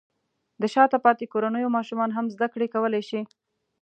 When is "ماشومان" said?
1.77-2.09